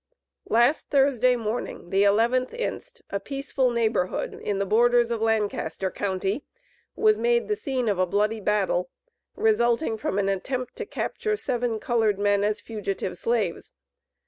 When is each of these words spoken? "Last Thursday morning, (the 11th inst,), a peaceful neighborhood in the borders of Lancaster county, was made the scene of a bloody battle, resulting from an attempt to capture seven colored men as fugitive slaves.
"Last 0.49 0.89
Thursday 0.89 1.35
morning, 1.35 1.91
(the 1.91 2.01
11th 2.01 2.55
inst,), 2.55 3.03
a 3.11 3.19
peaceful 3.19 3.69
neighborhood 3.69 4.33
in 4.33 4.57
the 4.57 4.65
borders 4.65 5.11
of 5.11 5.21
Lancaster 5.21 5.91
county, 5.91 6.43
was 6.95 7.19
made 7.19 7.47
the 7.47 7.55
scene 7.55 7.87
of 7.87 7.99
a 7.99 8.07
bloody 8.07 8.39
battle, 8.41 8.89
resulting 9.35 9.97
from 9.99 10.17
an 10.17 10.27
attempt 10.27 10.75
to 10.77 10.87
capture 10.87 11.35
seven 11.35 11.79
colored 11.79 12.17
men 12.17 12.43
as 12.43 12.59
fugitive 12.59 13.15
slaves. 13.15 13.73